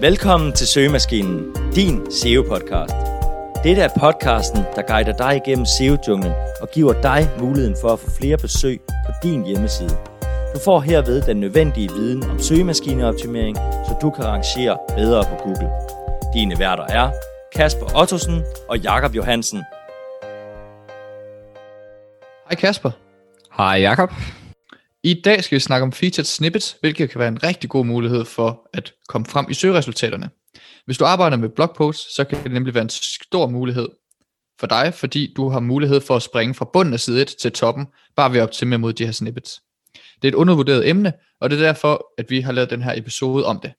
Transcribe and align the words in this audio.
Velkommen 0.00 0.52
til 0.52 0.66
Søgemaskinen, 0.66 1.56
din 1.74 2.06
SEO-podcast. 2.10 2.94
Dette 3.64 3.82
er 3.82 3.88
podcasten, 4.00 4.64
der 4.76 4.82
guider 4.82 5.12
dig 5.12 5.36
igennem 5.36 5.66
SEO-junglen 5.66 6.32
og 6.60 6.68
giver 6.70 7.02
dig 7.02 7.28
muligheden 7.40 7.76
for 7.80 7.88
at 7.88 7.98
få 7.98 8.10
flere 8.10 8.36
besøg 8.36 8.80
på 9.06 9.12
din 9.22 9.44
hjemmeside. 9.46 9.98
Du 10.54 10.60
får 10.64 10.80
herved 10.80 11.22
den 11.22 11.36
nødvendige 11.36 11.88
viden 11.88 12.30
om 12.30 12.38
søgemaskineoptimering, 12.38 13.56
så 13.56 13.96
du 14.02 14.10
kan 14.10 14.24
rangere 14.24 14.78
bedre 14.96 15.24
på 15.24 15.36
Google. 15.44 15.70
Dine 16.34 16.58
værter 16.58 16.84
er 16.84 17.10
Kasper 17.54 18.00
Ottosen 18.00 18.42
og 18.68 18.78
Jakob 18.78 19.14
Johansen. 19.14 19.62
Hej 22.48 22.56
Kasper. 22.58 22.90
Hej 23.56 23.76
Jakob. 23.80 24.10
I 25.06 25.14
dag 25.14 25.44
skal 25.44 25.56
vi 25.56 25.60
snakke 25.60 25.82
om 25.82 25.92
featured 25.92 26.24
snippets, 26.24 26.76
hvilket 26.80 27.10
kan 27.10 27.18
være 27.18 27.28
en 27.28 27.42
rigtig 27.42 27.70
god 27.70 27.84
mulighed 27.84 28.24
for 28.24 28.68
at 28.72 28.92
komme 29.08 29.26
frem 29.26 29.46
i 29.50 29.54
søgeresultaterne. 29.54 30.30
Hvis 30.84 30.98
du 30.98 31.04
arbejder 31.04 31.36
med 31.36 31.48
blogposts, 31.48 32.14
så 32.14 32.24
kan 32.24 32.42
det 32.42 32.52
nemlig 32.52 32.74
være 32.74 32.82
en 32.82 32.88
stor 32.88 33.46
mulighed 33.46 33.88
for 34.60 34.66
dig, 34.66 34.94
fordi 34.94 35.32
du 35.36 35.48
har 35.48 35.60
mulighed 35.60 36.00
for 36.00 36.16
at 36.16 36.22
springe 36.22 36.54
fra 36.54 36.70
bunden 36.72 36.94
af 36.94 37.00
side 37.00 37.22
1 37.22 37.34
til 37.40 37.52
toppen, 37.52 37.86
bare 38.16 38.32
ved 38.32 38.38
at 38.38 38.42
optimere 38.42 38.78
mod 38.78 38.92
de 38.92 39.04
her 39.04 39.12
snippets. 39.12 39.60
Det 39.94 40.24
er 40.24 40.28
et 40.28 40.34
undervurderet 40.34 40.88
emne, 40.88 41.12
og 41.40 41.50
det 41.50 41.58
er 41.60 41.64
derfor, 41.66 42.12
at 42.18 42.30
vi 42.30 42.40
har 42.40 42.52
lavet 42.52 42.70
den 42.70 42.82
her 42.82 42.98
episode 42.98 43.46
om 43.46 43.60
det. 43.60 43.72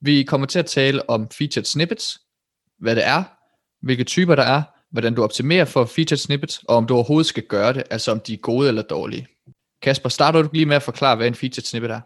Vi 0.00 0.22
kommer 0.22 0.46
til 0.46 0.58
at 0.58 0.66
tale 0.66 1.10
om 1.10 1.30
featured 1.30 1.64
snippets, 1.64 2.18
hvad 2.78 2.96
det 2.96 3.06
er, 3.06 3.24
hvilke 3.86 4.04
typer 4.04 4.34
der 4.34 4.42
er, 4.42 4.62
hvordan 4.90 5.14
du 5.14 5.22
optimerer 5.22 5.64
for 5.64 5.84
featured 5.84 6.18
snippets, 6.18 6.58
og 6.68 6.76
om 6.76 6.86
du 6.86 6.94
overhovedet 6.94 7.26
skal 7.26 7.42
gøre 7.42 7.72
det, 7.72 7.82
altså 7.90 8.12
om 8.12 8.20
de 8.20 8.34
er 8.34 8.38
gode 8.38 8.68
eller 8.68 8.82
dårlige. 8.82 9.26
Kasper, 9.82 10.08
starter 10.08 10.42
du 10.42 10.48
lige 10.52 10.66
med 10.66 10.76
at 10.76 10.82
forklare, 10.82 11.16
hvad 11.16 11.26
en 11.26 11.34
featured 11.34 11.64
snippet 11.64 11.90
er? 11.90 12.00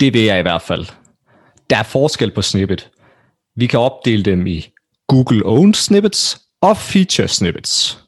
Det 0.00 0.14
vil 0.14 0.22
jeg 0.22 0.38
i 0.38 0.42
hvert 0.42 0.62
fald. 0.62 0.86
Der 1.70 1.76
er 1.76 1.82
forskel 1.82 2.30
på 2.30 2.42
snippet. 2.42 2.90
Vi 3.56 3.66
kan 3.66 3.80
opdele 3.80 4.22
dem 4.22 4.46
i 4.46 4.72
Google 5.06 5.46
Owned 5.46 5.74
Snippets 5.74 6.40
og 6.60 6.76
Feature 6.76 7.28
Snippets. 7.28 8.04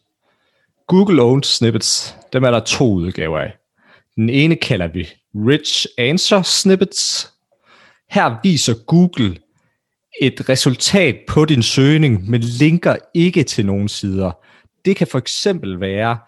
Google 0.87 1.23
Owned 1.23 1.45
Snippets, 1.45 2.17
dem 2.33 2.45
er 2.45 2.51
der 2.51 2.61
to 2.61 2.93
udgaver 2.93 3.39
af. 3.39 3.57
Den 4.17 4.29
ene 4.29 4.57
kalder 4.57 4.89
vi 4.89 5.09
Rich 5.35 5.87
Answer 5.99 6.43
Snippets. 6.43 7.33
Her 8.11 8.41
viser 8.43 8.75
Google 8.87 9.37
et 10.21 10.49
resultat 10.49 11.17
på 11.29 11.45
din 11.45 11.63
søgning, 11.63 12.31
men 12.31 12.41
linker 12.41 12.97
ikke 13.15 13.43
til 13.43 13.67
nogen 13.67 13.89
sider. 13.89 14.33
Det 14.85 14.97
kan 14.97 15.07
for 15.07 15.19
eksempel 15.19 15.81
være, 15.81 16.19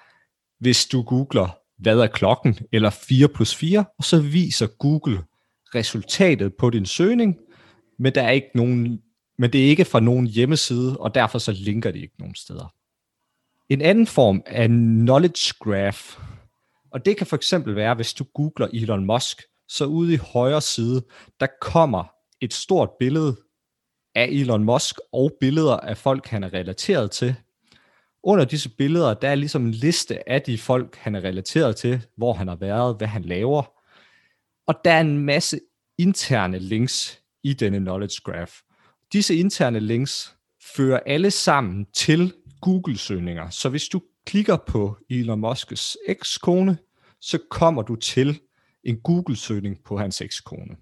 hvis 0.61 0.87
du 0.87 1.03
googler 1.03 1.62
hvad 1.83 1.99
er 1.99 2.07
klokken, 2.07 2.59
eller 2.73 2.91
4 2.91 3.29
plus 3.29 3.55
4, 3.55 3.85
og 3.99 4.05
så 4.05 4.21
viser 4.21 4.67
Google 4.67 5.23
resultatet 5.75 6.55
på 6.59 6.71
din 6.71 6.87
søgning, 6.87 7.37
men 7.99 8.15
der 8.15 8.23
er 8.23 8.31
ikke 8.31 8.51
nogen, 8.55 9.03
men 9.39 9.53
det 9.53 9.65
er 9.65 9.69
ikke 9.69 9.85
fra 9.85 10.01
nogen 10.01 10.27
hjemmeside, 10.27 10.97
og 10.99 11.15
derfor 11.15 11.39
så 11.39 11.53
linker 11.53 11.91
det 11.91 12.01
ikke 12.01 12.15
nogen 12.19 12.35
steder. 12.35 12.75
En 13.69 13.81
anden 13.81 14.07
form 14.07 14.43
er 14.47 14.67
knowledge 14.67 15.55
graph, 15.61 16.19
og 16.93 17.05
det 17.05 17.17
kan 17.17 17.27
for 17.27 17.37
eksempel 17.37 17.77
være, 17.77 17.95
hvis 17.95 18.15
du 18.15 18.25
googler 18.35 18.69
Elon 18.73 19.05
Musk, 19.05 19.43
så 19.69 19.85
ude 19.85 20.15
i 20.15 20.17
højre 20.17 20.61
side, 20.61 21.03
der 21.41 21.47
kommer 21.61 22.05
et 22.41 22.55
stort 22.55 22.91
billede 22.99 23.37
af 24.15 24.29
Elon 24.31 24.65
Musk 24.65 24.97
og 25.13 25.33
billeder 25.41 25.77
af 25.77 25.97
folk, 25.97 26.27
han 26.27 26.45
er 26.45 26.53
relateret 26.55 27.11
til, 27.11 27.35
under 28.23 28.45
disse 28.45 28.69
billeder, 28.69 29.15
der 29.15 29.29
er 29.29 29.35
ligesom 29.35 29.67
en 29.67 29.71
liste 29.71 30.29
af 30.29 30.43
de 30.43 30.59
folk, 30.59 30.97
han 30.97 31.15
er 31.15 31.25
relateret 31.25 31.77
til, 31.77 32.07
hvor 32.17 32.33
han 32.33 32.49
har 32.49 32.57
været, 32.57 32.97
hvad 32.97 33.09
han 33.09 33.23
laver. 33.23 33.63
Og 34.67 34.75
der 34.85 34.93
er 34.93 35.01
en 35.01 35.19
masse 35.19 35.61
interne 35.99 36.59
links 36.59 37.23
i 37.45 37.53
denne 37.53 37.79
knowledge 37.79 38.21
graph. 38.25 38.53
Disse 39.13 39.35
interne 39.35 39.81
links 39.81 40.37
fører 40.77 41.01
alle 41.07 41.31
sammen 41.31 41.87
til 41.95 42.33
Google-søgninger. 42.61 43.51
Så 43.51 43.69
hvis 43.69 43.89
du 43.89 44.03
klikker 44.27 44.57
på 44.57 44.97
Elon 45.11 45.45
Musk's 45.45 45.95
ekskone, 46.07 46.79
så 47.21 47.39
kommer 47.51 47.83
du 47.83 47.97
til 47.97 48.41
en 48.85 49.01
Google-søgning 49.01 49.79
på 49.85 49.99
hans 49.99 50.21
ekskone. 50.21 50.77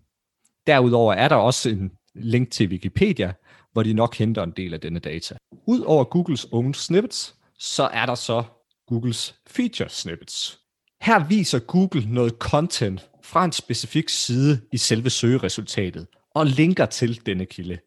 Derudover 0.66 1.14
er 1.14 1.28
der 1.28 1.36
også 1.36 1.70
en 1.70 1.90
link 2.14 2.50
til 2.50 2.68
Wikipedia, 2.68 3.32
hvor 3.72 3.82
de 3.82 3.92
nok 3.92 4.16
henter 4.16 4.42
en 4.42 4.52
del 4.56 4.74
af 4.74 4.80
denne 4.80 4.98
data. 4.98 5.36
Udover 5.66 6.04
Googles 6.04 6.46
own 6.52 6.74
snippets, 6.74 7.34
så 7.60 7.82
er 7.82 8.06
der 8.06 8.14
så 8.14 8.44
Googles 8.86 9.34
feature 9.46 9.88
snippets. 9.88 10.58
Her 11.00 11.28
viser 11.28 11.58
Google 11.58 12.12
noget 12.12 12.32
content 12.32 13.10
fra 13.22 13.44
en 13.44 13.52
specifik 13.52 14.08
side 14.08 14.60
i 14.72 14.76
selve 14.76 15.10
søgeresultatet 15.10 16.06
og 16.34 16.46
linker 16.46 16.86
til 16.86 17.26
denne 17.26 17.46
kilde. 17.46 17.78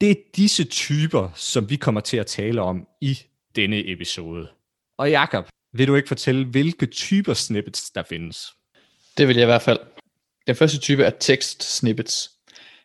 Det 0.00 0.10
er 0.10 0.14
disse 0.36 0.64
typer, 0.64 1.30
som 1.34 1.70
vi 1.70 1.76
kommer 1.76 2.00
til 2.00 2.16
at 2.16 2.26
tale 2.26 2.62
om 2.62 2.86
i 3.00 3.18
denne 3.56 3.92
episode. 3.92 4.48
Og 4.98 5.10
Jakob, 5.10 5.48
vil 5.72 5.88
du 5.88 5.94
ikke 5.94 6.08
fortælle, 6.08 6.44
hvilke 6.44 6.86
typer 6.86 7.34
snippets 7.34 7.90
der 7.90 8.02
findes? 8.02 8.52
Det 9.18 9.28
vil 9.28 9.36
jeg 9.36 9.42
i 9.42 9.46
hvert 9.46 9.62
fald. 9.62 9.80
Den 10.46 10.56
første 10.56 10.78
type 10.78 11.04
er 11.04 11.10
text 11.20 11.76
snippets. 11.76 12.30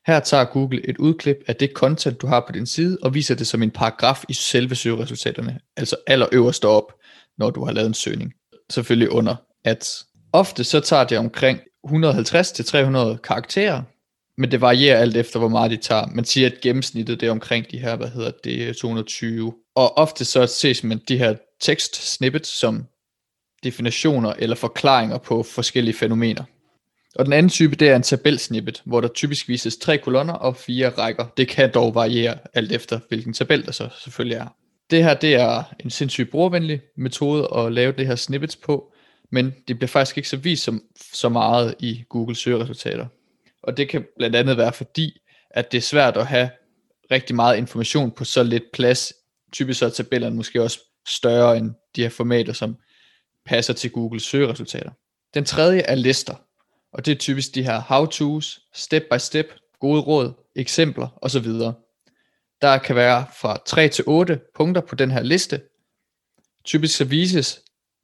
Her 0.07 0.19
tager 0.19 0.45
Google 0.45 0.89
et 0.89 0.97
udklip 0.97 1.37
af 1.47 1.55
det 1.55 1.71
content, 1.75 2.21
du 2.21 2.27
har 2.27 2.43
på 2.47 2.51
din 2.51 2.65
side, 2.65 2.97
og 3.01 3.13
viser 3.13 3.35
det 3.35 3.47
som 3.47 3.63
en 3.63 3.71
paragraf 3.71 4.23
i 4.29 4.33
selve 4.33 4.75
søgeresultaterne, 4.75 5.59
altså 5.77 5.95
allerøverst 6.07 6.65
op, 6.65 6.93
når 7.37 7.49
du 7.49 7.65
har 7.65 7.71
lavet 7.71 7.87
en 7.87 7.93
søgning. 7.93 8.33
Selvfølgelig 8.69 9.11
under 9.11 9.35
at 9.65 10.03
Ofte 10.33 10.63
så 10.63 10.79
tager 10.79 11.03
det 11.03 11.17
omkring 11.17 11.59
150-300 11.87 13.17
karakterer, 13.17 13.81
men 14.37 14.51
det 14.51 14.61
varierer 14.61 14.97
alt 14.97 15.17
efter, 15.17 15.39
hvor 15.39 15.47
meget 15.47 15.71
de 15.71 15.77
tager. 15.77 16.07
Man 16.07 16.25
siger, 16.25 16.49
at 16.49 16.61
gennemsnittet 16.61 17.19
det 17.19 17.27
er 17.27 17.31
omkring 17.31 17.71
de 17.71 17.77
her, 17.77 17.95
hvad 17.95 18.07
hedder 18.07 18.31
det, 18.43 18.77
220. 18.77 19.53
Og 19.75 19.97
ofte 19.97 20.25
så 20.25 20.45
ses 20.45 20.83
man 20.83 21.01
de 21.07 21.17
her 21.17 21.35
tekst 21.61 22.13
snippets 22.13 22.59
som 22.59 22.85
definitioner 23.63 24.33
eller 24.39 24.55
forklaringer 24.55 25.17
på 25.17 25.43
forskellige 25.43 25.95
fænomener. 25.95 26.43
Og 27.17 27.25
den 27.25 27.33
anden 27.33 27.49
type, 27.49 27.75
det 27.75 27.89
er 27.89 27.95
en 27.95 28.03
tabelsnippet, 28.03 28.81
hvor 28.85 29.01
der 29.01 29.07
typisk 29.07 29.47
vises 29.47 29.77
tre 29.77 29.97
kolonner 29.97 30.33
og 30.33 30.55
fire 30.55 30.89
rækker. 30.89 31.25
Det 31.37 31.47
kan 31.47 31.71
dog 31.73 31.95
variere 31.95 32.37
alt 32.53 32.71
efter, 32.71 32.99
hvilken 33.09 33.33
tabel 33.33 33.65
der 33.65 33.71
så 33.71 33.89
selvfølgelig 33.99 34.35
er. 34.35 34.47
Det 34.89 35.03
her, 35.03 35.13
det 35.13 35.35
er 35.35 35.63
en 35.79 35.89
sindssygt 35.89 36.31
brugervenlig 36.31 36.81
metode 36.97 37.47
at 37.55 37.71
lave 37.71 37.91
det 37.91 38.07
her 38.07 38.15
snippets 38.15 38.55
på, 38.55 38.93
men 39.31 39.53
det 39.67 39.77
bliver 39.77 39.87
faktisk 39.87 40.17
ikke 40.17 40.29
så 40.29 40.37
vist 40.37 40.63
som, 40.63 40.83
så 41.13 41.29
meget 41.29 41.75
i 41.79 42.03
Google 42.09 42.35
søgeresultater. 42.35 43.05
Og 43.63 43.77
det 43.77 43.89
kan 43.89 44.05
blandt 44.17 44.35
andet 44.35 44.57
være 44.57 44.73
fordi, 44.73 45.21
at 45.51 45.71
det 45.71 45.77
er 45.77 45.81
svært 45.81 46.17
at 46.17 46.27
have 46.27 46.49
rigtig 47.11 47.35
meget 47.35 47.57
information 47.57 48.11
på 48.11 48.23
så 48.23 48.43
lidt 48.43 48.63
plads. 48.73 49.13
Typisk 49.51 49.79
så 49.79 49.85
er 49.85 49.89
tabellerne 49.89 50.35
måske 50.35 50.63
også 50.63 50.79
større 51.07 51.57
end 51.57 51.71
de 51.95 52.01
her 52.01 52.09
formater, 52.09 52.53
som 52.53 52.75
passer 53.45 53.73
til 53.73 53.91
Google 53.91 54.19
søgeresultater. 54.19 54.91
Den 55.33 55.45
tredje 55.45 55.79
er 55.79 55.95
lister. 55.95 56.35
Og 56.97 57.05
det 57.05 57.11
er 57.11 57.15
typisk 57.15 57.55
de 57.55 57.63
her 57.63 57.81
how-tos, 57.81 58.59
step 58.73 59.03
by 59.11 59.17
step, 59.17 59.45
gode 59.79 60.01
råd, 60.01 60.33
eksempler 60.55 61.07
osv. 61.21 61.45
Der 62.61 62.77
kan 62.77 62.95
være 62.95 63.25
fra 63.41 63.57
3 63.65 63.87
til 63.87 64.03
8 64.07 64.39
punkter 64.55 64.81
på 64.81 64.95
den 64.95 65.11
her 65.11 65.23
liste. 65.23 65.61
Typisk 66.65 66.97
så 66.97 67.05
vises 67.05 67.61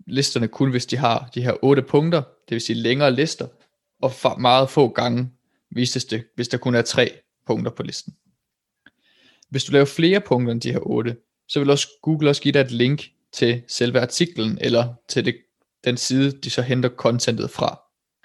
listerne 0.08 0.48
kun, 0.48 0.72
hvis 0.72 0.86
de 0.86 0.98
har 0.98 1.30
de 1.36 1.42
her 1.42 1.54
8 1.62 1.82
punkter, 1.82 2.20
det 2.20 2.56
vil 2.56 2.62
sige 2.62 2.76
længere 2.76 3.12
lister, 3.12 3.48
og 4.02 4.42
meget 4.42 4.70
få 4.70 4.88
gange 4.88 5.30
vises 5.72 6.06
det, 6.06 6.24
hvis 6.36 6.48
der 6.48 6.58
kun 6.58 6.76
er 6.76 6.82
3 6.82 7.12
punkter 7.48 7.72
på 7.72 7.84
listen. 7.84 8.14
Hvis 9.50 9.64
du 9.64 9.72
laver 9.72 9.86
flere 9.86 10.22
punkter 10.22 10.52
end 10.52 10.62
de 10.62 10.72
her 10.72 10.88
8, 10.88 11.18
så 11.48 11.60
vil 11.60 11.70
også 11.70 11.88
Google 12.02 12.30
også 12.30 12.42
give 12.42 12.52
dig 12.52 12.60
et 12.60 12.72
link 12.72 13.10
til 13.32 13.64
selve 13.68 14.00
artiklen, 14.00 14.58
eller 14.62 14.94
til 15.10 15.26
det, 15.26 15.36
den 15.84 15.98
side, 15.98 16.32
de 16.32 16.50
så 16.50 16.62
henter 16.62 16.90
contentet 16.90 17.50
fra 17.50 17.83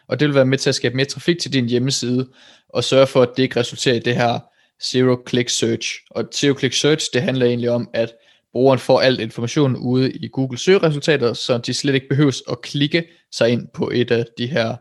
og 0.09 0.21
det 0.21 0.29
vil 0.29 0.35
være 0.35 0.45
med 0.47 0.59
til 0.59 0.69
at 0.69 0.75
skabe 0.75 0.97
mere 0.97 1.07
trafik 1.07 1.39
til 1.39 1.53
din 1.53 1.67
hjemmeside, 1.67 2.29
og 2.69 2.85
sørge 2.85 3.07
for, 3.07 3.23
at 3.23 3.29
det 3.37 3.43
ikke 3.43 3.61
resulterer 3.61 3.94
i 3.94 3.99
det 3.99 4.17
her 4.17 4.38
zero-click 4.82 5.49
search. 5.49 6.00
Og 6.11 6.25
zero-click 6.35 6.75
search, 6.75 7.11
det 7.12 7.23
handler 7.23 7.47
egentlig 7.47 7.71
om, 7.71 7.91
at 7.94 8.12
brugeren 8.53 8.79
får 8.79 9.00
alt 9.00 9.21
information 9.21 9.77
ude 9.77 10.12
i 10.12 10.29
Google 10.29 10.59
søgeresultater, 10.59 11.32
så 11.32 11.59
de 11.59 11.75
slet 11.75 11.94
ikke 11.94 12.09
behøves 12.09 12.43
at 12.50 12.62
klikke 12.62 13.05
sig 13.32 13.50
ind 13.50 13.69
på 13.75 13.91
et 13.94 14.11
af 14.11 14.25
de 14.38 14.47
her 14.47 14.77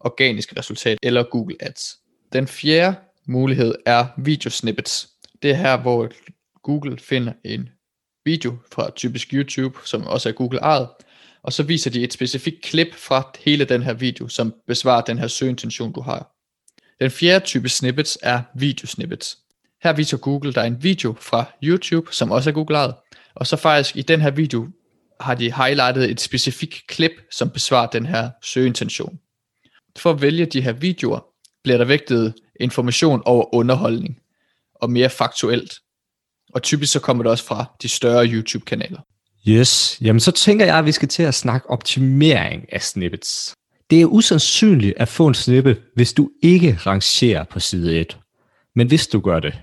organiske 0.00 0.58
resultater, 0.58 0.98
eller 1.02 1.22
Google 1.22 1.56
Ads. 1.60 1.96
Den 2.32 2.46
fjerde 2.46 2.96
mulighed 3.26 3.74
er 3.86 4.06
video 4.18 4.50
snippets. 4.50 5.08
Det 5.42 5.50
er 5.50 5.54
her, 5.54 5.76
hvor 5.76 6.10
Google 6.62 6.98
finder 6.98 7.32
en 7.44 7.68
video 8.24 8.56
fra 8.72 8.90
typisk 8.90 9.34
YouTube, 9.34 9.78
som 9.84 10.06
også 10.06 10.28
er 10.28 10.32
Google 10.32 10.58
ejet, 10.58 10.88
og 11.46 11.52
så 11.52 11.62
viser 11.62 11.90
de 11.90 12.04
et 12.04 12.12
specifikt 12.12 12.62
klip 12.62 12.94
fra 12.94 13.30
hele 13.44 13.64
den 13.64 13.82
her 13.82 13.92
video, 13.92 14.28
som 14.28 14.54
besvarer 14.66 15.00
den 15.00 15.18
her 15.18 15.26
søgeintention, 15.26 15.92
du 15.92 16.00
har. 16.00 16.32
Den 17.00 17.10
fjerde 17.10 17.44
type 17.44 17.68
snippets 17.68 18.18
er 18.22 18.42
videosnippets. 18.54 19.38
Her 19.82 19.92
viser 19.92 20.16
Google 20.16 20.52
dig 20.52 20.66
en 20.66 20.82
video 20.82 21.16
fra 21.20 21.44
YouTube, 21.62 22.12
som 22.12 22.30
også 22.30 22.50
er 22.50 22.54
Google 22.54 22.92
og 23.34 23.46
så 23.46 23.56
faktisk 23.56 23.96
i 23.96 24.02
den 24.02 24.20
her 24.20 24.30
video 24.30 24.68
har 25.20 25.34
de 25.34 25.52
highlightet 25.52 26.10
et 26.10 26.20
specifikt 26.20 26.86
klip, 26.86 27.12
som 27.32 27.50
besvarer 27.50 27.86
den 27.86 28.06
her 28.06 28.30
søgeintention. 28.42 29.18
For 29.98 30.10
at 30.10 30.22
vælge 30.22 30.46
de 30.46 30.60
her 30.60 30.72
videoer, 30.72 31.20
bliver 31.62 31.78
der 31.78 31.84
vægtet 31.84 32.34
information 32.60 33.22
over 33.24 33.54
underholdning. 33.54 34.20
og 34.74 34.90
mere 34.90 35.10
faktuelt. 35.10 35.74
Og 36.54 36.62
typisk 36.62 36.92
så 36.92 37.00
kommer 37.00 37.22
det 37.22 37.30
også 37.30 37.44
fra 37.44 37.64
de 37.82 37.88
større 37.88 38.26
YouTube-kanaler. 38.26 39.00
Yes, 39.48 39.98
jamen 40.02 40.20
så 40.20 40.32
tænker 40.32 40.66
jeg, 40.66 40.78
at 40.78 40.84
vi 40.84 40.92
skal 40.92 41.08
til 41.08 41.22
at 41.22 41.34
snakke 41.34 41.70
optimering 41.70 42.72
af 42.72 42.82
snippets. 42.82 43.54
Det 43.90 44.00
er 44.00 44.06
usandsynligt 44.06 44.94
at 44.96 45.08
få 45.08 45.26
en 45.26 45.34
snippet, 45.34 45.82
hvis 45.94 46.12
du 46.12 46.30
ikke 46.42 46.78
rangerer 46.86 47.44
på 47.44 47.60
side 47.60 48.00
1. 48.00 48.18
Men 48.74 48.86
hvis 48.86 49.06
du 49.06 49.20
gør 49.20 49.40
det, 49.40 49.54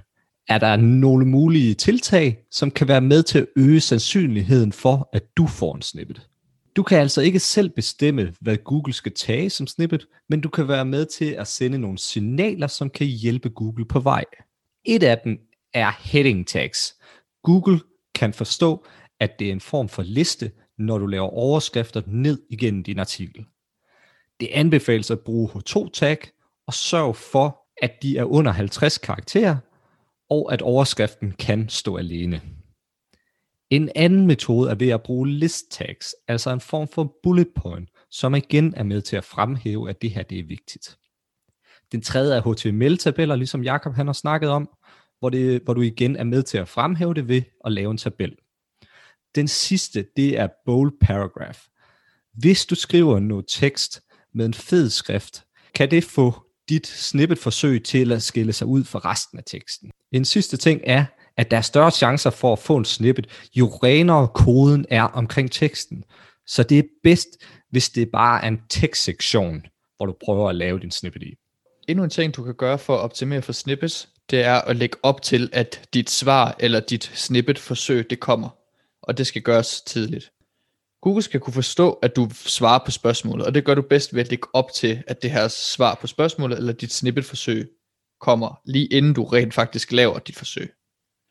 er 0.48 0.58
der 0.58 0.76
nogle 0.76 1.26
mulige 1.26 1.74
tiltag, 1.74 2.40
som 2.52 2.72
kan 2.72 2.88
være 2.88 3.02
med 3.02 3.24
til 3.24 3.40
at 3.40 3.46
øge 3.56 3.80
sandsynligheden 3.80 4.72
for, 4.72 5.10
at 5.14 5.24
du 5.38 5.48
får 5.48 5.76
en 5.76 5.82
snippet. 5.82 6.28
Du 6.76 6.84
kan 6.84 7.00
altså 7.00 7.22
ikke 7.22 7.40
selv 7.40 7.70
bestemme, 7.70 8.34
hvad 8.42 8.58
Google 8.58 8.94
skal 8.94 9.12
tage 9.14 9.50
som 9.50 9.68
snippet, 9.68 10.06
men 10.30 10.42
du 10.42 10.50
kan 10.50 10.68
være 10.68 10.86
med 10.86 11.06
til 11.06 11.26
at 11.26 11.48
sende 11.48 11.78
nogle 11.78 11.98
signaler, 11.98 12.68
som 12.68 12.90
kan 12.90 13.08
hjælpe 13.08 13.50
Google 13.50 13.86
på 13.86 14.00
vej. 14.00 14.26
Et 14.86 15.04
af 15.04 15.18
dem 15.24 15.38
er 15.74 15.92
heading 16.00 16.48
tags. 16.48 16.96
Google 17.44 17.80
kan 18.16 18.34
forstå, 18.34 18.86
at 19.24 19.40
det 19.40 19.48
er 19.48 19.52
en 19.52 19.62
form 19.62 19.90
for 19.90 20.04
liste, 20.04 20.52
når 20.78 20.98
du 20.98 21.06
laver 21.06 21.28
overskrifter 21.28 22.02
ned 22.08 22.42
igennem 22.50 22.84
din 22.84 23.00
artikel. 23.00 23.46
Det 24.40 24.50
anbefales 24.52 25.12
at 25.12 25.20
bruge 25.20 25.50
H2-tag 25.50 26.18
og 26.68 26.74
sørg 26.74 27.16
for, 27.16 27.60
at 27.82 27.92
de 28.02 28.18
er 28.18 28.24
under 28.24 28.52
50 28.52 28.98
karakterer, 28.98 29.58
og 30.30 30.54
at 30.54 30.62
overskriften 30.62 31.32
kan 31.32 31.70
stå 31.70 31.98
alene. 31.98 32.42
En 33.70 33.90
anden 33.96 34.28
metode 34.28 34.70
er 34.72 34.76
ved 34.76 34.90
at 34.90 35.04
bruge 35.04 35.30
list 35.30 35.72
tags, 35.72 36.16
altså 36.28 36.54
en 36.54 36.60
form 36.60 36.88
for 36.88 37.16
bullet 37.24 37.48
point, 37.56 37.90
som 38.12 38.36
igen 38.36 38.74
er 38.78 38.84
med 38.84 39.02
til 39.02 39.16
at 39.16 39.24
fremhæve, 39.24 39.90
at 39.90 40.02
det 40.02 40.12
her 40.12 40.24
det 40.24 40.40
er 40.40 40.48
vigtigt. 40.48 40.98
Den 41.92 42.02
tredje 42.02 42.38
er 42.38 42.42
HTML-tabeller, 42.42 43.36
ligesom 43.36 43.64
Jakob 43.64 43.94
han 43.94 44.06
har 44.06 44.14
snakket 44.14 44.50
om, 44.50 44.70
hvor, 45.20 45.30
det, 45.30 45.62
hvor 45.64 45.74
du 45.74 45.82
igen 45.82 46.16
er 46.16 46.24
med 46.24 46.44
til 46.44 46.58
at 46.58 46.68
fremhæve 46.68 47.14
det 47.14 47.28
ved 47.28 47.42
at 47.66 47.72
lave 47.72 47.92
en 47.92 47.98
tabel. 47.98 48.36
Den 49.36 49.48
sidste, 49.48 50.06
det 50.18 50.40
er 50.40 50.48
bold 50.66 50.92
paragraph. 51.02 51.60
Hvis 52.34 52.66
du 52.66 52.76
skriver 52.76 53.20
noget 53.20 53.46
tekst 53.50 54.02
med 54.34 54.46
en 54.46 54.54
fed 54.54 54.90
skrift, 54.90 55.44
kan 55.76 55.92
det 55.92 56.04
få 56.04 56.34
dit 56.70 56.88
snippet-forsøg 56.88 57.84
til 57.84 58.12
at 58.12 58.24
skille 58.24 58.54
sig 58.54 58.68
ud 58.68 58.84
fra 58.84 59.00
resten 59.00 59.38
af 59.38 59.44
teksten. 59.48 59.92
En 60.12 60.26
sidste 60.26 60.58
ting 60.58 60.82
er, 60.84 61.06
at 61.38 61.52
der 61.52 61.58
er 61.58 61.62
større 61.62 61.92
chancer 61.92 62.30
for 62.30 62.54
at 62.54 62.60
få 62.60 62.78
en 62.78 62.86
snippet, 62.86 63.50
jo 63.56 63.68
renere 63.68 64.28
koden 64.28 64.86
er 64.90 65.04
omkring 65.04 65.52
teksten. 65.52 66.04
Så 66.48 66.64
det 66.64 66.80
er 66.80 66.84
bedst, 67.04 67.28
hvis 67.70 67.90
det 67.90 68.10
bare 68.12 68.44
er 68.44 68.48
en 68.48 68.62
tekstsektion, 68.70 69.66
hvor 69.98 70.06
du 70.06 70.14
prøver 70.26 70.50
at 70.50 70.56
lave 70.56 70.80
din 70.80 70.92
snippet 70.92 71.24
i. 71.24 71.36
Endnu 71.88 72.04
en 72.04 72.10
ting, 72.10 72.36
du 72.36 72.44
kan 72.44 72.54
gøre 72.54 72.80
for 72.80 72.96
at 72.96 73.02
optimere 73.02 73.42
for 73.42 73.54
snippets, 73.54 74.10
det 74.30 74.44
er 74.44 74.62
at 74.62 74.76
lægge 74.76 74.98
op 75.04 75.22
til, 75.22 75.50
at 75.54 75.90
dit 75.94 76.10
svar 76.10 76.56
eller 76.60 76.80
dit 76.80 77.12
snippet-forsøg, 77.14 78.10
det 78.10 78.20
kommer. 78.20 78.50
Og 79.04 79.18
det 79.18 79.28
skal 79.28 79.42
gøres 79.42 79.82
tidligt. 79.82 80.32
Google 81.02 81.22
skal 81.22 81.40
kunne 81.40 81.54
forstå, 81.54 81.92
at 81.92 82.16
du 82.16 82.30
svarer 82.34 82.80
på 82.86 82.92
spørgsmålet, 82.92 83.46
og 83.46 83.56
det 83.56 83.66
gør 83.66 83.76
du 83.76 83.82
bedst 83.82 84.14
ved 84.14 84.22
at 84.22 84.30
lægge 84.30 84.48
op 84.54 84.72
til, 84.74 85.04
at 85.08 85.22
det 85.22 85.32
her 85.32 85.48
svar 85.48 85.98
på 86.02 86.08
spørgsmålet, 86.08 86.58
eller 86.58 86.74
dit 86.74 86.94
snippet-forsøg, 86.94 87.70
kommer 88.22 88.62
lige 88.66 88.86
inden 88.86 89.14
du 89.14 89.24
rent 89.24 89.54
faktisk 89.54 89.92
laver 89.92 90.20
dit 90.20 90.36
forsøg. 90.36 90.74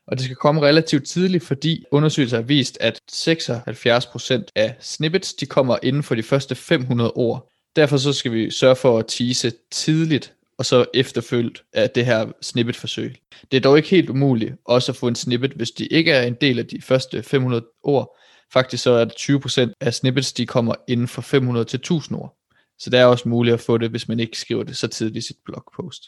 Og 0.07 0.17
det 0.17 0.25
skal 0.25 0.35
komme 0.35 0.61
relativt 0.61 1.07
tidligt, 1.07 1.43
fordi 1.43 1.83
undersøgelser 1.91 2.37
har 2.37 2.43
vist, 2.43 2.77
at 2.81 2.99
76% 3.11 4.43
af 4.55 4.75
snippets, 4.79 5.33
de 5.33 5.45
kommer 5.45 5.77
inden 5.83 6.03
for 6.03 6.15
de 6.15 6.23
første 6.23 6.55
500 6.55 7.11
ord. 7.11 7.49
Derfor 7.75 7.97
så 7.97 8.13
skal 8.13 8.31
vi 8.31 8.51
sørge 8.51 8.75
for 8.75 8.99
at 8.99 9.05
tease 9.07 9.51
tidligt, 9.71 10.33
og 10.57 10.65
så 10.65 10.85
efterfølgt 10.93 11.63
af 11.73 11.89
det 11.89 12.05
her 12.05 12.31
snippet-forsøg. 12.41 13.15
Det 13.51 13.57
er 13.57 13.61
dog 13.61 13.77
ikke 13.77 13.89
helt 13.89 14.09
umuligt 14.09 14.53
også 14.65 14.91
at 14.91 14.95
få 14.95 15.07
en 15.07 15.15
snippet, 15.15 15.51
hvis 15.51 15.71
de 15.71 15.85
ikke 15.85 16.11
er 16.11 16.23
en 16.23 16.37
del 16.41 16.59
af 16.59 16.67
de 16.67 16.81
første 16.81 17.23
500 17.23 17.65
ord. 17.83 18.17
Faktisk 18.53 18.83
så 18.83 18.91
er 18.91 19.05
det 19.05 19.13
20% 19.13 19.73
af 19.81 19.93
snippets, 19.93 20.33
de 20.33 20.45
kommer 20.45 20.75
inden 20.87 21.07
for 21.07 21.21
500 21.21 21.65
til 21.65 21.77
1000 21.77 22.19
ord. 22.19 22.37
Så 22.79 22.89
det 22.89 22.99
er 22.99 23.05
også 23.05 23.29
muligt 23.29 23.53
at 23.53 23.59
få 23.59 23.77
det, 23.77 23.89
hvis 23.89 24.07
man 24.07 24.19
ikke 24.19 24.39
skriver 24.39 24.63
det 24.63 24.77
så 24.77 24.87
tidligt 24.87 25.23
i 25.23 25.27
sit 25.27 25.37
blogpost. 25.45 26.03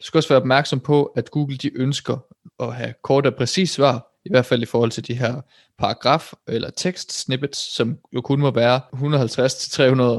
Du 0.00 0.06
skal 0.06 0.18
også 0.18 0.28
være 0.28 0.40
opmærksom 0.40 0.80
på, 0.80 1.04
at 1.04 1.30
Google 1.30 1.56
de 1.56 1.70
ønsker 1.78 2.18
at 2.60 2.74
have 2.74 2.94
kort 3.02 3.26
og 3.26 3.34
præcis 3.34 3.70
svar, 3.70 4.08
i 4.24 4.28
hvert 4.30 4.46
fald 4.46 4.62
i 4.62 4.66
forhold 4.66 4.90
til 4.90 5.06
de 5.06 5.14
her 5.14 5.40
paragraf 5.78 6.32
eller 6.48 6.70
tekst 6.70 7.12
snippets, 7.12 7.74
som 7.74 7.98
jo 8.12 8.20
kun 8.20 8.40
må 8.40 8.50
være 8.50 8.80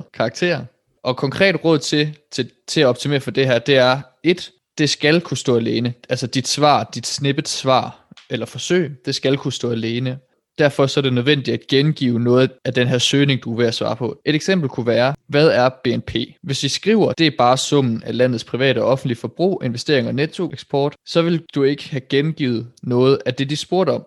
150-300 0.04 0.10
karakterer. 0.14 0.66
Og 1.04 1.18
konkret 1.18 1.66
råd 1.66 1.80
til, 1.80 2.18
til, 2.32 2.52
til 2.68 2.82
at 2.82 2.88
optimere 2.88 3.20
for 3.20 3.32
det 3.32 3.46
her, 3.46 3.60
det 3.60 3.78
er 3.78 4.02
et, 4.24 4.52
det 4.78 4.90
skal 4.90 5.22
kunne 5.22 5.38
stå 5.38 5.56
alene. 5.56 5.94
Altså 6.10 6.28
dit 6.28 6.48
svar, 6.48 6.90
dit 6.96 7.08
snippet 7.08 7.48
svar 7.48 8.10
eller 8.30 8.46
forsøg, 8.46 8.92
det 9.06 9.16
skal 9.16 9.38
kunne 9.38 9.54
stå 9.54 9.72
alene. 9.72 10.20
Derfor 10.58 10.88
så 10.88 11.00
er 11.00 11.02
det 11.02 11.14
nødvendigt 11.14 11.54
at 11.54 11.68
gengive 11.68 12.20
noget 12.20 12.52
af 12.66 12.74
den 12.74 12.88
her 12.88 12.98
søgning, 12.98 13.44
du 13.44 13.54
er 13.54 13.58
ved 13.58 13.66
at 13.66 13.74
svare 13.74 13.96
på. 13.96 14.22
Et 14.26 14.36
eksempel 14.36 14.70
kunne 14.70 14.88
være, 14.88 15.16
hvad 15.28 15.48
er 15.48 15.70
BNP? 15.84 16.16
Hvis 16.44 16.64
vi 16.64 16.68
skriver, 16.68 17.14
det 17.14 17.28
er 17.28 17.32
bare 17.38 17.58
summen 17.58 18.04
af 18.04 18.18
landets 18.18 18.44
private 18.44 18.84
og 18.84 18.90
offentlige 18.90 19.18
forbrug, 19.18 19.62
investeringer 19.66 20.10
og 20.10 20.16
nettoeksport, 20.16 20.96
så 21.06 21.22
vil 21.22 21.46
du 21.56 21.64
ikke 21.64 21.90
have 21.90 22.02
gengivet 22.10 22.68
noget 22.84 23.20
af 23.26 23.34
det, 23.34 23.50
de 23.50 23.56
spurgte 23.56 23.92
om. 23.92 24.06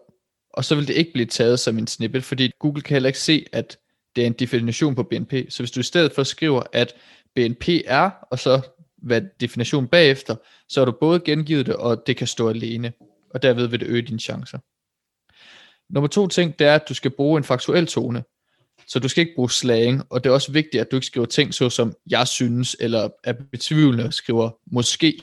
Og 0.55 0.65
så 0.65 0.75
vil 0.75 0.89
det 0.89 0.95
ikke 0.95 1.13
blive 1.13 1.27
taget 1.27 1.61
som 1.61 1.79
en 1.79 1.87
snippet, 1.87 2.25
fordi 2.25 2.51
Google 2.61 2.83
kan 2.83 2.95
heller 2.95 3.09
ikke 3.09 3.19
se, 3.19 3.45
at 3.53 3.77
det 4.17 4.23
er 4.23 4.27
en 4.27 4.33
definition 4.33 4.95
på 4.95 5.03
BNP. 5.03 5.33
Så 5.49 5.63
hvis 5.63 5.71
du 5.71 5.81
i 5.81 5.83
stedet 5.83 6.13
for 6.13 6.23
skriver, 6.23 6.63
at 6.73 6.95
BNP 7.35 7.69
er, 7.87 8.11
og 8.31 8.39
så 8.39 8.61
hvad 9.03 9.23
definitionen 9.41 9.89
bagefter, 9.89 10.37
så 10.69 10.81
har 10.81 10.85
du 10.85 10.93
både 11.01 11.21
gengivet 11.21 11.67
det, 11.67 11.77
og 11.77 12.03
det 12.07 12.17
kan 12.17 12.27
stå 12.27 12.49
alene. 12.49 12.93
Og 13.31 13.43
derved 13.43 13.67
vil 13.67 13.81
det 13.81 13.87
øge 13.87 14.03
dine 14.03 14.21
chancer. 14.21 14.59
Nummer 15.91 16.09
to 16.09 16.27
ting, 16.27 16.59
det 16.59 16.67
er, 16.67 16.75
at 16.75 16.89
du 16.89 16.95
skal 16.95 17.11
bruge 17.11 17.39
en 17.39 17.45
faktuel 17.45 17.87
tone. 17.87 18.25
Så 18.87 18.99
du 18.99 19.09
skal 19.09 19.21
ikke 19.21 19.35
bruge 19.35 19.51
slang, 19.51 20.03
og 20.11 20.25
det 20.25 20.31
er 20.31 20.35
også 20.35 20.53
vigtigt, 20.53 20.81
at 20.81 20.91
du 20.91 20.97
ikke 20.97 21.07
skriver 21.07 21.27
ting 21.27 21.55
så 21.55 21.71
som 21.71 21.95
jeg 22.11 22.29
synes, 22.29 22.77
eller 22.81 23.09
er 23.25 23.33
betvivlende 23.53 24.13
skriver 24.13 24.51
måske. 24.73 25.23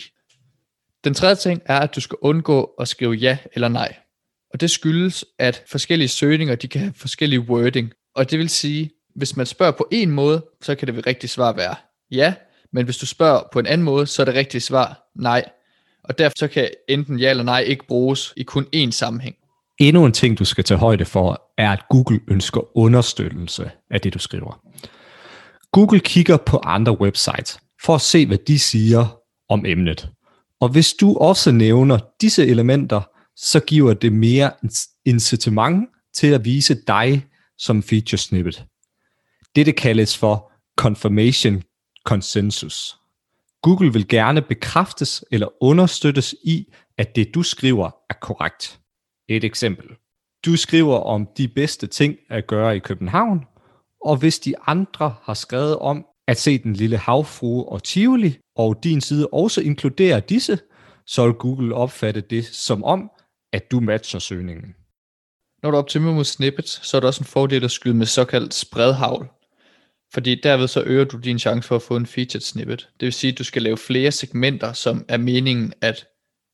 Den 1.04 1.14
tredje 1.14 1.36
ting 1.36 1.62
er, 1.66 1.80
at 1.80 1.96
du 1.96 2.02
skal 2.02 2.18
undgå 2.22 2.64
at 2.64 2.88
skrive 2.88 3.14
ja 3.14 3.38
eller 3.54 3.68
nej. 3.68 3.96
Og 4.54 4.62
det 4.62 4.72
skyldes, 4.72 5.26
at 5.40 5.64
forskellige 5.68 6.08
søgninger, 6.08 6.56
de 6.56 6.68
kan 6.68 6.82
have 6.82 6.94
forskellige 6.96 7.40
wording. 7.40 7.94
Og 8.16 8.32
det 8.32 8.40
vil 8.40 8.50
sige, 8.50 8.92
hvis 9.16 9.38
man 9.38 9.46
spørger 9.46 9.72
på 9.72 9.88
en 9.92 10.12
måde, 10.12 10.46
så 10.62 10.76
kan 10.76 10.88
det 10.88 11.08
rigtige 11.08 11.30
svar 11.30 11.54
være 11.54 11.76
ja, 12.14 12.34
men 12.74 12.86
hvis 12.86 12.98
du 12.98 13.06
spørger 13.06 13.42
på 13.52 13.60
en 13.60 13.66
anden 13.66 13.86
måde, 13.86 14.08
så 14.08 14.22
er 14.22 14.26
det 14.26 14.36
rigtige 14.36 14.62
svar 14.62 15.10
nej. 15.16 15.44
Og 16.04 16.18
derfor 16.18 16.34
så 16.38 16.48
kan 16.48 16.70
enten 16.90 17.20
ja 17.20 17.30
eller 17.30 17.44
nej 17.44 17.60
ikke 17.60 17.88
bruges 17.88 18.34
i 18.38 18.44
kun 18.44 18.66
én 18.76 18.92
sammenhæng. 18.92 19.36
Endnu 19.80 20.06
en 20.06 20.12
ting, 20.12 20.40
du 20.40 20.46
skal 20.46 20.64
tage 20.64 20.78
højde 20.78 21.06
for, 21.06 21.42
er, 21.58 21.72
at 21.72 21.80
Google 21.90 22.20
ønsker 22.28 22.78
understøttelse 22.78 23.72
af 23.92 24.02
det, 24.02 24.14
du 24.14 24.20
skriver. 24.20 24.62
Google 25.72 26.00
kigger 26.00 26.38
på 26.38 26.58
andre 26.58 27.02
websites 27.02 27.60
for 27.86 27.96
at 27.96 28.02
se, 28.02 28.26
hvad 28.26 28.38
de 28.38 28.60
siger 28.60 29.20
om 29.50 29.66
emnet. 29.66 30.10
Og 30.62 30.70
hvis 30.70 30.94
du 30.94 31.18
også 31.18 31.52
nævner 31.52 32.00
disse 32.22 32.48
elementer, 32.48 33.02
så 33.36 33.60
giver 33.60 33.94
det 33.94 34.14
mere 34.14 34.52
incitament 35.06 35.90
til 36.16 36.28
at 36.28 36.46
vise 36.46 36.76
dig 36.88 37.26
som 37.58 37.84
feature 37.84 38.18
snippet. 38.18 38.66
Dette 39.56 39.72
kaldes 39.72 40.18
for 40.18 40.52
confirmation 40.78 41.64
consensus. 42.06 42.98
Google 43.62 43.94
vil 43.94 44.08
gerne 44.08 44.42
bekræftes 44.42 45.26
eller 45.32 45.48
understøttes 45.64 46.36
i, 46.44 46.74
at 46.98 47.16
det 47.16 47.36
du 47.36 47.44
skriver 47.44 47.92
er 48.10 48.14
korrekt. 48.22 48.80
Et 49.28 49.44
eksempel. 49.44 49.86
Du 50.46 50.56
skriver 50.56 50.98
om 50.98 51.28
de 51.38 51.48
bedste 51.48 51.88
ting 51.88 52.16
at 52.30 52.48
gøre 52.48 52.76
i 52.76 52.80
København, 52.80 53.46
og 54.06 54.18
hvis 54.18 54.40
de 54.40 54.54
andre 54.66 55.16
har 55.22 55.34
skrevet 55.34 55.78
om 55.78 56.06
at 56.28 56.40
se 56.40 56.58
den 56.58 56.74
lille 56.74 56.98
havfrue 56.98 57.70
og 57.70 57.84
Tivoli, 57.84 58.38
og 58.56 58.84
din 58.84 59.02
side 59.02 59.28
også 59.28 59.62
inkluderer 59.62 60.20
disse, 60.20 60.60
så 61.06 61.26
vil 61.26 61.34
Google 61.34 61.76
opfatte 61.76 62.22
det 62.22 62.46
som 62.46 62.84
om, 62.84 63.12
at 63.54 63.72
du 63.72 63.80
matcher 63.80 64.20
søgningen. 64.20 64.76
Når 65.64 65.72
du 65.72 65.78
optimerer 65.78 66.14
mod 66.14 66.24
snippets, 66.24 66.88
så 66.88 66.98
er 66.98 67.02
det 67.02 67.08
også 67.08 67.22
en 67.22 67.26
fordel 67.26 67.64
at 67.64 67.72
skyde 67.72 67.94
med 67.94 68.06
såkaldt 68.06 68.54
spredhavl. 68.54 69.30
Fordi 70.14 70.42
derved 70.42 70.68
så 70.68 70.84
øger 70.84 71.06
du 71.06 71.18
din 71.18 71.40
chance 71.40 71.68
for 71.68 71.76
at 71.76 71.82
få 71.82 71.96
en 71.96 72.06
featured 72.06 72.42
snippet. 72.42 72.90
Det 73.00 73.06
vil 73.06 73.14
sige, 73.14 73.32
at 73.32 73.38
du 73.38 73.44
skal 73.44 73.62
lave 73.62 73.78
flere 73.78 74.12
segmenter, 74.12 74.74
som 74.74 75.06
er 75.10 75.18
meningen 75.18 75.74
at 75.82 76.08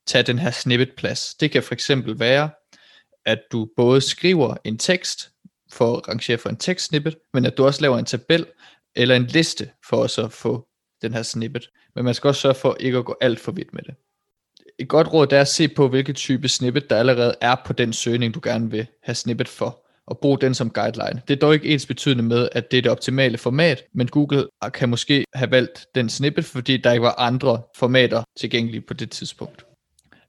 tage 0.08 0.24
den 0.24 0.40
her 0.40 0.52
snippet 0.52 0.92
plads. 0.98 1.36
Det 1.40 1.52
kan 1.52 1.64
for 1.64 1.74
eksempel 1.74 2.20
være, 2.20 2.50
at 3.26 3.40
du 3.52 3.70
både 3.76 4.02
skriver 4.02 4.56
en 4.64 4.78
tekst 4.78 5.30
for 5.72 5.98
at 5.98 6.08
rangere 6.08 6.38
for 6.38 6.50
en 6.50 6.58
tekstsnippet, 6.58 7.16
men 7.34 7.46
at 7.46 7.58
du 7.58 7.66
også 7.66 7.82
laver 7.82 7.98
en 7.98 8.06
tabel 8.06 8.46
eller 8.96 9.16
en 9.16 9.26
liste 9.26 9.70
for 9.90 9.98
også 9.98 10.26
at 10.26 10.34
få 10.34 10.68
den 11.02 11.14
her 11.14 11.24
snippet. 11.24 11.70
Men 11.96 12.06
man 12.06 12.14
skal 12.14 12.28
også 12.28 12.42
sørge 12.42 12.56
for 12.56 12.78
ikke 12.80 12.98
at 12.98 13.06
gå 13.06 13.18
alt 13.22 13.40
for 13.40 13.52
vidt 13.52 13.74
med 13.74 13.84
det. 13.84 13.96
Et 14.80 14.88
godt 14.88 15.14
råd 15.14 15.34
er 15.34 15.42
at 15.42 15.48
se 15.48 15.68
på, 15.68 15.88
hvilke 15.88 16.14
type 16.14 16.48
snippet 16.48 16.90
der 16.90 16.96
allerede 16.96 17.36
er 17.42 17.56
på 17.66 17.74
den 17.74 17.94
søgning, 17.94 18.34
du 18.34 18.40
gerne 18.44 18.72
vil 18.72 18.88
have 19.04 19.16
snippet 19.16 19.48
for, 19.48 19.86
og 20.08 20.20
brug 20.20 20.42
den 20.42 20.54
som 20.54 20.70
guideline. 20.70 21.22
Det 21.28 21.36
er 21.36 21.40
dog 21.40 21.54
ikke 21.54 21.70
ens 21.70 21.86
betydende 21.86 22.24
med, 22.24 22.50
at 22.52 22.72
det 22.72 22.78
er 22.78 22.82
det 22.82 22.92
optimale 22.92 23.38
format, 23.38 23.84
men 23.94 24.08
Google 24.08 24.48
kan 24.74 24.90
måske 24.90 25.26
have 25.34 25.52
valgt 25.52 25.86
den 25.96 26.10
snippet, 26.10 26.46
fordi 26.46 26.78
der 26.78 26.92
ikke 26.92 27.04
var 27.04 27.16
andre 27.18 27.62
formater 27.76 28.24
tilgængelige 28.40 28.82
på 28.82 28.94
det 28.94 29.12
tidspunkt. 29.12 29.66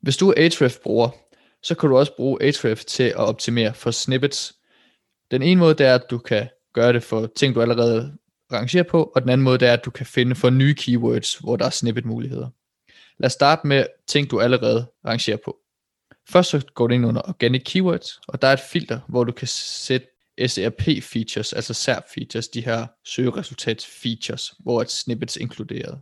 Hvis 0.02 0.16
du 0.16 0.28
er 0.28 0.34
Ahrefs-bruger, 0.36 1.10
så 1.62 1.74
kan 1.74 1.88
du 1.88 1.98
også 1.98 2.16
bruge 2.16 2.42
Ahrefs 2.42 2.84
til 2.84 3.02
at 3.02 3.14
optimere 3.14 3.74
for 3.74 3.90
snippets. 3.90 4.54
Den 5.30 5.42
ene 5.42 5.60
måde, 5.60 5.74
det 5.74 5.86
er, 5.86 5.94
at 5.94 6.10
du 6.10 6.18
kan 6.18 6.48
gøre 6.74 6.92
det 6.92 7.02
for 7.02 7.28
ting, 7.36 7.54
du 7.54 7.62
allerede 7.62 8.12
rangerer 8.52 8.84
på, 8.84 9.12
og 9.14 9.22
den 9.22 9.30
anden 9.30 9.44
måde, 9.44 9.58
det 9.58 9.68
er, 9.68 9.72
at 9.72 9.84
du 9.84 9.90
kan 9.90 10.06
finde 10.06 10.34
for 10.34 10.50
nye 10.50 10.74
keywords, 10.74 11.34
hvor 11.34 11.56
der 11.56 11.64
er 11.64 11.70
snippet-muligheder. 11.70 12.48
Lad 13.20 13.26
os 13.26 13.32
starte 13.32 13.66
med 13.66 13.86
ting, 14.06 14.30
du 14.30 14.40
allerede 14.40 14.86
rangerer 15.06 15.36
på. 15.44 15.56
Først 16.28 16.50
så 16.50 16.66
går 16.74 16.86
du 16.86 16.94
ind 16.94 17.06
under 17.06 17.22
Organic 17.28 17.62
Keywords, 17.64 18.20
og 18.28 18.42
der 18.42 18.48
er 18.48 18.52
et 18.52 18.60
filter, 18.60 19.00
hvor 19.08 19.24
du 19.24 19.32
kan 19.32 19.48
sætte 19.48 20.06
SERP 20.46 20.82
features, 21.02 21.52
altså 21.52 21.74
SERP 21.74 22.04
features, 22.14 22.48
de 22.48 22.64
her 22.64 22.86
søgeresultats 23.04 23.86
features, 23.86 24.54
hvor 24.58 24.82
et 24.82 24.90
snippets 24.90 25.36
inkluderet. 25.36 26.00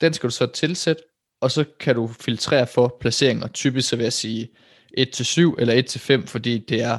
Den 0.00 0.14
skal 0.14 0.30
du 0.30 0.34
så 0.34 0.46
tilsætte, 0.46 1.02
og 1.40 1.50
så 1.50 1.64
kan 1.80 1.94
du 1.94 2.06
filtrere 2.06 2.66
for 2.66 2.96
placeringer. 3.00 3.48
Typisk 3.48 3.88
så 3.88 3.96
vil 3.96 4.02
jeg 4.02 4.12
sige 4.12 4.48
1-7 4.98 5.54
eller 5.58 6.22
1-5, 6.22 6.26
fordi 6.26 6.58
det 6.58 6.82
er 6.82 6.98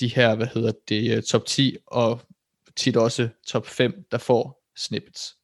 de 0.00 0.08
her, 0.08 0.34
hvad 0.34 0.46
hedder 0.54 0.72
det, 0.88 1.24
top 1.24 1.46
10 1.46 1.76
og 1.86 2.20
tit 2.76 2.96
også 2.96 3.28
top 3.46 3.66
5, 3.66 4.04
der 4.10 4.18
får 4.18 4.70
snippets. 4.76 5.39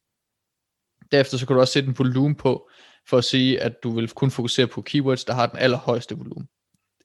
Derefter 1.12 1.38
så 1.38 1.46
kan 1.46 1.54
du 1.54 1.60
også 1.60 1.72
sætte 1.72 1.88
en 1.88 1.98
volumen 1.98 2.34
på, 2.34 2.68
for 3.08 3.18
at 3.18 3.24
sige, 3.24 3.62
at 3.62 3.72
du 3.82 3.90
vil 3.90 4.08
kun 4.08 4.30
fokusere 4.30 4.66
på 4.66 4.82
keywords, 4.82 5.24
der 5.24 5.34
har 5.34 5.46
den 5.46 5.58
allerhøjeste 5.58 6.16
volumen. 6.16 6.48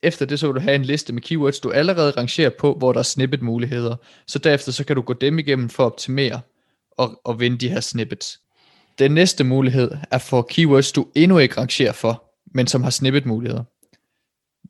Efter 0.04 0.26
det 0.26 0.40
så 0.40 0.48
vil 0.48 0.56
du 0.56 0.60
have 0.60 0.76
en 0.76 0.86
liste 0.86 1.14
med 1.14 1.22
keywords, 1.22 1.60
du 1.60 1.72
allerede 1.72 2.12
rangerer 2.12 2.50
på, 2.60 2.74
hvor 2.74 2.94
der 2.94 3.00
er 3.00 3.04
snippet 3.04 3.42
muligheder. 3.42 3.96
Så 4.28 4.40
derefter 4.40 4.72
så 4.72 4.86
kan 4.86 4.96
du 4.96 5.02
gå 5.02 5.14
dem 5.14 5.40
igennem 5.40 5.70
for 5.70 5.84
at 5.84 5.92
optimere 5.92 6.42
og, 6.92 7.22
og 7.26 7.40
vinde 7.40 7.58
de 7.58 7.70
her 7.70 7.80
snippets. 7.80 8.40
Den 9.00 9.12
næste 9.12 9.44
mulighed 9.44 9.92
er 10.12 10.18
for 10.18 10.42
keywords, 10.50 10.92
du 10.92 11.08
endnu 11.16 11.38
ikke 11.38 11.58
rangerer 11.58 11.92
for, 11.92 12.24
men 12.54 12.68
som 12.68 12.84
har 12.84 12.90
snippet 12.90 13.26
muligheder. 13.26 13.64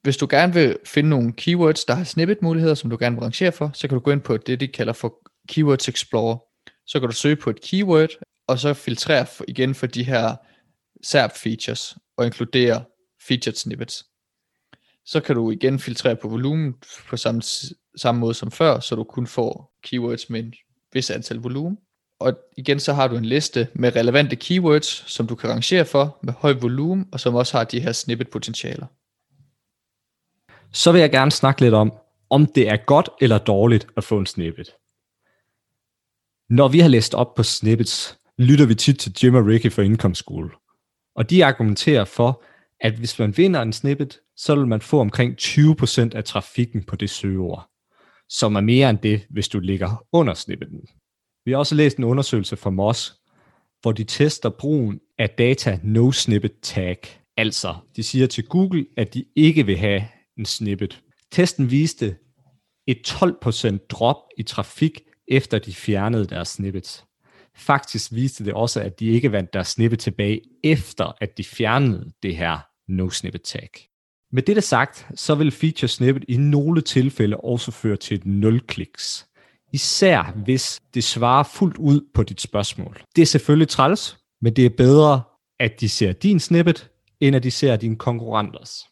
Hvis 0.03 0.17
du 0.17 0.27
gerne 0.29 0.53
vil 0.53 0.77
finde 0.85 1.09
nogle 1.09 1.33
keywords, 1.33 1.85
der 1.85 1.93
har 1.93 2.03
snippet 2.03 2.41
muligheder, 2.41 2.75
som 2.75 2.89
du 2.89 2.97
gerne 2.99 3.15
vil 3.15 3.23
rangere 3.23 3.51
for, 3.51 3.71
så 3.73 3.87
kan 3.87 3.95
du 3.95 4.03
gå 4.03 4.11
ind 4.11 4.21
på 4.21 4.37
det, 4.37 4.59
de 4.59 4.67
kalder 4.67 4.93
for 4.93 5.13
Keywords 5.49 5.89
Explorer. 5.89 6.37
Så 6.87 6.99
kan 6.99 7.09
du 7.09 7.15
søge 7.15 7.35
på 7.35 7.49
et 7.49 7.61
keyword, 7.61 8.09
og 8.47 8.59
så 8.59 8.73
filtrere 8.73 9.25
for, 9.25 9.45
igen 9.47 9.75
for 9.75 9.87
de 9.87 10.03
her 10.03 10.35
SERP 11.03 11.31
features, 11.31 11.95
og 12.17 12.25
inkludere 12.25 12.83
featured 13.27 13.55
snippets. 13.55 14.05
Så 15.05 15.19
kan 15.19 15.35
du 15.35 15.51
igen 15.51 15.79
filtrere 15.79 16.15
på 16.15 16.27
volumen 16.27 16.73
på 17.09 17.17
samme, 17.17 17.41
samme 17.95 18.21
måde 18.21 18.33
som 18.33 18.51
før, 18.51 18.79
så 18.79 18.95
du 18.95 19.03
kun 19.03 19.27
får 19.27 19.73
keywords 19.83 20.29
med 20.29 20.39
en 20.39 20.53
vis 20.93 21.09
antal 21.09 21.37
volumen. 21.37 21.77
Og 22.19 22.33
igen 22.57 22.79
så 22.79 22.93
har 22.93 23.07
du 23.07 23.15
en 23.15 23.25
liste 23.25 23.67
med 23.73 23.95
relevante 23.95 24.35
keywords, 24.35 25.11
som 25.11 25.27
du 25.27 25.35
kan 25.35 25.49
rangere 25.49 25.85
for 25.85 26.19
med 26.23 26.33
høj 26.33 26.53
volumen, 26.53 27.09
og 27.11 27.19
som 27.19 27.35
også 27.35 27.57
har 27.57 27.63
de 27.63 27.79
her 27.79 27.91
snippet 27.91 28.29
potentialer. 28.29 28.85
Så 30.71 30.91
vil 30.91 31.01
jeg 31.01 31.11
gerne 31.11 31.31
snakke 31.31 31.61
lidt 31.61 31.73
om, 31.73 31.93
om 32.29 32.45
det 32.45 32.69
er 32.69 32.77
godt 32.85 33.09
eller 33.21 33.37
dårligt 33.37 33.87
at 33.97 34.03
få 34.03 34.19
en 34.19 34.25
snippet. 34.25 34.69
Når 36.49 36.67
vi 36.67 36.79
har 36.79 36.87
læst 36.87 37.13
op 37.13 37.35
på 37.35 37.43
snippets, 37.43 38.17
lytter 38.41 38.65
vi 38.65 38.75
tit 38.75 38.99
til 38.99 39.15
Jim 39.23 39.35
og 39.35 39.45
Ricky 39.45 39.71
fra 39.71 39.81
Income 39.81 40.15
School. 40.15 40.55
Og 41.15 41.29
de 41.29 41.45
argumenterer 41.45 42.05
for, 42.05 42.43
at 42.79 42.93
hvis 42.93 43.19
man 43.19 43.37
vinder 43.37 43.61
en 43.61 43.73
snippet, 43.73 44.19
så 44.35 44.55
vil 44.55 44.67
man 44.67 44.81
få 44.81 44.99
omkring 44.99 45.35
20% 45.41 46.15
af 46.15 46.23
trafikken 46.23 46.83
på 46.83 46.95
det 46.95 47.09
søgeord, 47.09 47.69
som 48.29 48.55
er 48.55 48.61
mere 48.61 48.89
end 48.89 48.97
det, 48.97 49.25
hvis 49.29 49.47
du 49.47 49.59
ligger 49.59 50.05
under 50.11 50.33
snippeten. 50.33 50.81
Vi 51.45 51.51
har 51.51 51.57
også 51.57 51.75
læst 51.75 51.97
en 51.97 52.03
undersøgelse 52.03 52.57
fra 52.57 52.69
Moss, 52.69 53.13
hvor 53.81 53.91
de 53.91 54.03
tester 54.03 54.49
brugen 54.49 54.99
af 55.17 55.29
data 55.29 55.79
no 55.83 56.11
snippet 56.11 56.59
tag. 56.61 56.97
Altså, 57.37 57.75
de 57.95 58.03
siger 58.03 58.27
til 58.27 58.47
Google, 58.47 58.85
at 58.97 59.13
de 59.13 59.25
ikke 59.35 59.65
vil 59.65 59.77
have 59.77 60.07
en 60.37 60.45
snippet. 60.45 61.01
Testen 61.31 61.71
viste 61.71 62.15
et 62.87 63.13
12% 63.23 63.87
drop 63.89 64.17
i 64.37 64.43
trafik, 64.43 65.01
efter 65.27 65.59
de 65.59 65.73
fjernede 65.73 66.25
deres 66.25 66.47
snippets. 66.47 67.05
Faktisk 67.55 68.13
viste 68.13 68.45
det 68.45 68.53
også, 68.53 68.81
at 68.81 68.99
de 68.99 69.05
ikke 69.05 69.31
vandt 69.31 69.53
deres 69.53 69.67
snippet 69.67 69.99
tilbage, 69.99 70.41
efter 70.63 71.17
at 71.21 71.37
de 71.37 71.43
fjernede 71.43 72.11
det 72.23 72.35
her 72.35 72.59
no 72.87 73.09
snippet 73.09 73.41
tag. 73.41 73.69
Med 74.31 74.43
dette 74.43 74.61
sagt, 74.61 75.07
så 75.15 75.35
vil 75.35 75.51
feature 75.51 75.87
snippet 75.87 76.25
i 76.27 76.37
nogle 76.37 76.81
tilfælde 76.81 77.37
også 77.37 77.71
føre 77.71 77.97
til 77.97 78.17
et 78.17 78.25
nul 78.25 78.59
kliks. 78.59 79.27
Især 79.73 80.33
hvis 80.43 80.81
det 80.93 81.03
svarer 81.03 81.43
fuldt 81.43 81.77
ud 81.77 82.01
på 82.13 82.23
dit 82.23 82.41
spørgsmål. 82.41 83.01
Det 83.15 83.21
er 83.21 83.25
selvfølgelig 83.25 83.67
træls, 83.67 84.17
men 84.41 84.55
det 84.55 84.65
er 84.65 84.69
bedre, 84.77 85.21
at 85.59 85.79
de 85.79 85.89
ser 85.89 86.13
din 86.13 86.39
snippet, 86.39 86.89
end 87.19 87.35
at 87.35 87.43
de 87.43 87.51
ser 87.51 87.75
din 87.75 87.95
konkurrenters. 87.95 88.90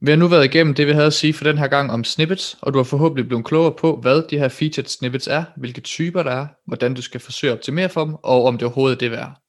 Vi 0.00 0.10
har 0.10 0.16
nu 0.16 0.28
været 0.28 0.44
igennem 0.44 0.74
det, 0.74 0.86
vi 0.86 0.92
havde 0.92 1.06
at 1.06 1.12
sige 1.12 1.34
for 1.34 1.44
den 1.44 1.58
her 1.58 1.68
gang 1.68 1.92
om 1.92 2.04
snippets, 2.04 2.56
og 2.62 2.72
du 2.72 2.78
har 2.78 2.84
forhåbentlig 2.84 3.28
blevet 3.28 3.44
klogere 3.44 3.74
på, 3.74 3.96
hvad 3.96 4.22
de 4.30 4.38
her 4.38 4.48
featured 4.48 4.86
snippets 4.86 5.26
er, 5.26 5.44
hvilke 5.56 5.80
typer 5.80 6.22
der 6.22 6.30
er, 6.30 6.46
hvordan 6.66 6.94
du 6.94 7.02
skal 7.02 7.20
forsøge 7.20 7.52
at 7.52 7.58
optimere 7.58 7.88
for 7.88 8.04
dem, 8.04 8.14
og 8.14 8.44
om 8.44 8.58
det 8.58 8.66
overhovedet 8.66 8.96
er 8.96 8.98
det 8.98 9.10
værd. 9.10 9.40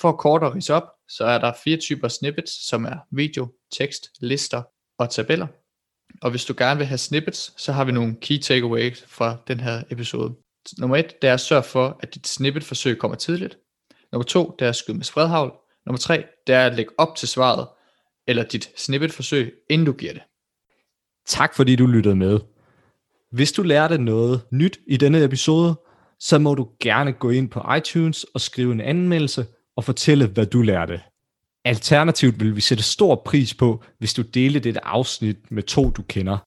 For 0.00 0.08
at 0.08 0.18
kort 0.18 0.42
og 0.42 0.54
op, 0.70 0.88
så 1.08 1.24
er 1.24 1.38
der 1.38 1.52
fire 1.64 1.76
typer 1.76 2.08
snippets, 2.08 2.68
som 2.68 2.84
er 2.84 2.96
video, 3.10 3.48
tekst, 3.78 4.08
lister 4.20 4.62
og 4.98 5.10
tabeller. 5.10 5.46
Og 6.22 6.30
hvis 6.30 6.44
du 6.44 6.54
gerne 6.58 6.78
vil 6.78 6.86
have 6.86 6.98
snippets, 6.98 7.62
så 7.62 7.72
har 7.72 7.84
vi 7.84 7.92
nogle 7.92 8.16
key 8.20 8.38
takeaways 8.38 9.04
fra 9.08 9.36
den 9.48 9.60
her 9.60 9.82
episode. 9.90 10.34
Nummer 10.78 10.96
et, 10.96 11.22
det 11.22 11.30
er 11.30 11.34
at 11.34 11.40
sørge 11.40 11.62
for, 11.62 11.98
at 12.00 12.14
dit 12.14 12.26
snippet 12.26 12.64
forsøg 12.64 12.98
kommer 12.98 13.16
tidligt. 13.16 13.58
Nummer 14.12 14.24
to, 14.24 14.56
det 14.58 14.64
er 14.64 14.68
at 14.68 14.76
skyde 14.76 14.96
med 14.96 15.04
spredhavl. 15.04 15.52
Nummer 15.86 15.98
tre, 15.98 16.24
det 16.46 16.54
er 16.54 16.66
at 16.66 16.74
lægge 16.74 16.92
op 16.98 17.16
til 17.16 17.28
svaret, 17.28 17.66
eller 18.26 18.44
dit 18.44 18.70
snippet-forsøg, 18.76 19.52
inden 19.70 19.86
du 19.86 19.92
giver 19.92 20.12
det. 20.12 20.22
Tak 21.26 21.54
fordi 21.54 21.76
du 21.76 21.86
lyttede 21.86 22.16
med. 22.16 22.40
Hvis 23.32 23.52
du 23.52 23.62
lærte 23.62 23.98
noget 23.98 24.40
nyt 24.50 24.78
i 24.86 24.96
denne 24.96 25.24
episode, 25.24 25.80
så 26.20 26.38
må 26.38 26.54
du 26.54 26.68
gerne 26.80 27.12
gå 27.12 27.30
ind 27.30 27.50
på 27.50 27.74
iTunes 27.76 28.24
og 28.24 28.40
skrive 28.40 28.72
en 28.72 28.80
anmeldelse 28.80 29.46
og 29.76 29.84
fortælle, 29.84 30.26
hvad 30.26 30.46
du 30.46 30.62
lærte. 30.62 31.00
Alternativt 31.64 32.40
vil 32.40 32.56
vi 32.56 32.60
sætte 32.60 32.84
stor 32.84 33.22
pris 33.26 33.54
på, 33.54 33.84
hvis 33.98 34.14
du 34.14 34.22
deler 34.22 34.60
dette 34.60 34.84
afsnit 34.84 35.50
med 35.50 35.62
to, 35.62 35.90
du 35.90 36.02
kender. 36.02 36.38